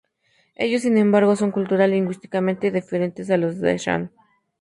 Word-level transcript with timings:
Ellos 0.55 0.81
sin 0.81 0.97
embargo, 0.97 1.35
son 1.35 1.51
cultural 1.51 1.91
y 1.91 1.97
lingüísticamente 1.97 2.71
diferente 2.71 3.23
de 3.23 3.37
los 3.37 3.57
shan. 3.57 4.11